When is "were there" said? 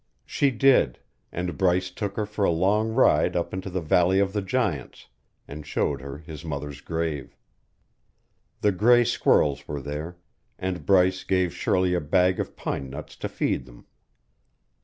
9.67-10.17